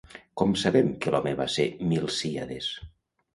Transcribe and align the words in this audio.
Com 0.41 0.53
sabem 0.61 0.89
que 1.03 1.13
l'home 1.15 1.33
va 1.41 1.47
ser 1.57 1.67
Milcíades? 1.93 2.73